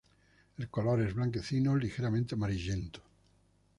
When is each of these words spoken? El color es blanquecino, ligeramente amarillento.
El 0.57 0.67
color 0.67 0.99
es 1.01 1.13
blanquecino, 1.13 1.75
ligeramente 1.75 2.33
amarillento. 2.33 3.03